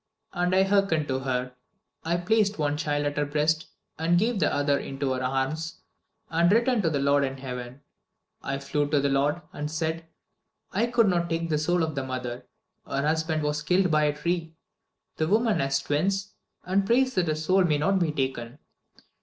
And 0.33 0.55
I 0.55 0.63
hearkened 0.63 1.07
to 1.09 1.19
her. 1.19 1.51
I 2.03 2.17
placed 2.17 2.57
one 2.57 2.75
child 2.75 3.05
at 3.05 3.17
her 3.17 3.25
breast 3.27 3.67
and 3.99 4.17
gave 4.17 4.39
the 4.39 4.51
other 4.51 4.79
into 4.79 5.13
her 5.13 5.21
arms, 5.23 5.79
and 6.31 6.51
returned 6.51 6.81
to 6.81 6.89
the 6.89 6.97
Lord 6.97 7.23
in 7.23 7.37
heaven. 7.37 7.81
I 8.41 8.57
flew 8.57 8.89
to 8.89 8.99
the 8.99 9.09
Lord, 9.09 9.43
and 9.53 9.69
said: 9.69 10.05
'I 10.71 10.87
could 10.87 11.07
not 11.07 11.29
take 11.29 11.49
the 11.49 11.59
soul 11.59 11.83
of 11.83 11.93
the 11.93 12.03
mother. 12.03 12.47
Her 12.83 13.03
husband 13.05 13.43
was 13.43 13.61
killed 13.61 13.91
by 13.91 14.05
a 14.05 14.17
tree; 14.17 14.55
the 15.17 15.27
woman 15.27 15.59
has 15.59 15.77
twins, 15.79 16.33
and 16.65 16.83
prays 16.87 17.13
that 17.13 17.27
her 17.27 17.35
soul 17.35 17.63
may 17.63 17.77
not 17.77 17.99
be 17.99 18.11
taken. 18.11 18.57